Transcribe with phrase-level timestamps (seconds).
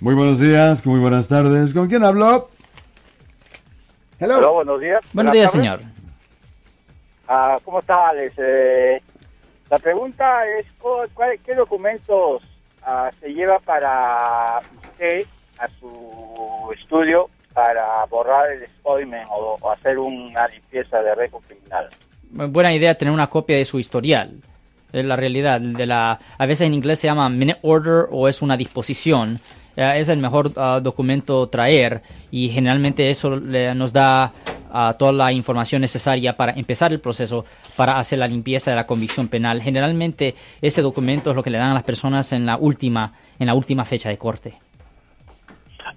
[0.00, 1.74] Muy buenos días, muy buenas tardes.
[1.74, 2.48] ¿Con quién habló?
[4.18, 4.38] Hello.
[4.38, 5.00] Hola, buenos días.
[5.12, 5.66] Buenos días, tardes.
[5.70, 5.80] señor.
[7.28, 8.34] Ah, ¿Cómo está, Alex?
[8.38, 9.02] Eh,
[9.70, 12.42] la pregunta es, ¿cu- cuál- ¿qué documentos
[12.82, 14.60] ah, se lleva para
[14.90, 15.26] usted
[15.58, 21.88] a su estudio para borrar el spoilment o, o hacer una limpieza de récord criminal?
[22.30, 24.32] Buena idea tener una copia de su historial.
[24.92, 25.60] Es la realidad.
[25.60, 29.38] De la, a veces en inglés se llama minute order o es una disposición.
[29.80, 34.30] Eh, es el mejor ah, documento traer y generalmente eso le- nos da
[34.70, 38.86] ah, toda la información necesaria para empezar el proceso para hacer la limpieza de la
[38.86, 39.62] convicción penal.
[39.62, 43.46] Generalmente ese documento es lo que le dan a las personas en la última en
[43.46, 44.52] la última fecha de corte.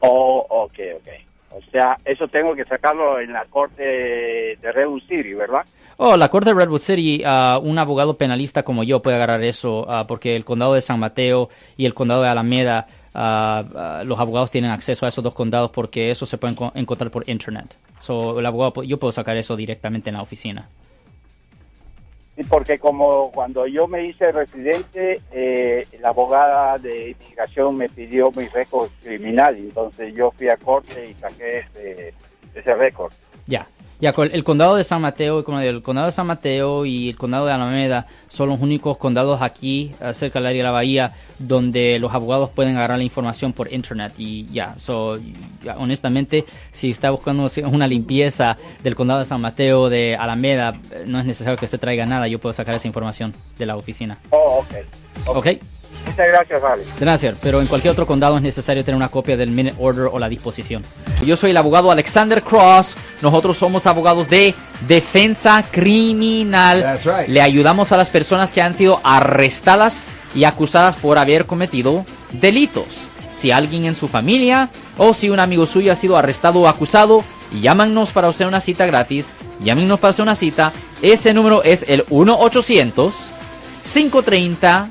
[0.00, 1.08] Oh, ok, ok.
[1.52, 5.62] O sea, eso tengo que sacarlo en la corte de Redwood City, ¿verdad?
[5.96, 9.84] Oh, la corte de Redwood City, ah, un abogado penalista como yo puede agarrar eso,
[9.90, 14.50] ah, porque el condado de San Mateo y el condado de Alameda, ah, los abogados
[14.50, 17.76] tienen acceso a esos dos condados porque eso se puede enco- encontrar por internet.
[17.98, 20.68] So, el abogado, yo puedo sacar eso directamente en la oficina.
[22.36, 28.30] Sí, porque como cuando yo me hice residente, eh, la abogada de inmigración me pidió
[28.30, 32.14] mi récord criminal, entonces yo fui a corte y saqué ese,
[32.54, 33.12] ese récord.
[33.46, 33.66] Ya.
[34.00, 37.44] Ya, el condado de San Mateo, como el condado de San Mateo y el condado
[37.44, 41.98] de Alameda son los únicos condados aquí, eh, cerca del área de la bahía, donde
[41.98, 44.14] los abogados pueden agarrar la información por internet.
[44.16, 45.18] Y ya, so,
[45.62, 51.04] ya, honestamente, si está buscando una limpieza del condado de San Mateo, de Alameda, eh,
[51.06, 54.16] no es necesario que se traiga nada, yo puedo sacar esa información de la oficina.
[54.30, 55.36] Oh, ok.
[55.36, 55.46] ¿Ok?
[56.10, 56.88] Muchas gracias, Alex.
[56.98, 60.18] Gracias, pero en cualquier otro condado es necesario tener una copia del minute order o
[60.18, 60.82] la disposición.
[61.24, 62.96] Yo soy el abogado Alexander Cross.
[63.22, 64.54] Nosotros somos abogados de
[64.88, 66.82] defensa criminal.
[66.82, 67.28] That's right.
[67.28, 73.08] Le ayudamos a las personas que han sido arrestadas y acusadas por haber cometido delitos.
[73.32, 77.22] Si alguien en su familia o si un amigo suyo ha sido arrestado o acusado,
[77.60, 79.30] llámanos para hacer una cita gratis.
[79.60, 80.72] Llámenos para hacer una cita.
[81.02, 83.32] Ese número es el 1 800
[83.82, 84.90] 530